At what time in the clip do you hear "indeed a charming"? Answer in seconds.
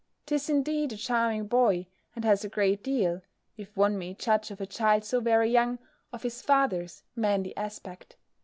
0.49-1.45